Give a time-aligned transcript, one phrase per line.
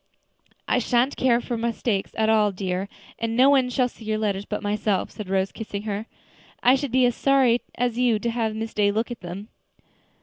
[0.67, 4.45] "I sha'n't care for mistakes at all, dear, and no one shall see your letters
[4.45, 6.07] but myself," said Rose, kissing her.
[6.63, 9.49] "I should be as sorry as you to have Miss Day look at them."